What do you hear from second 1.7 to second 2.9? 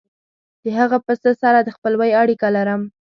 خپلوۍ اړیکه لرم.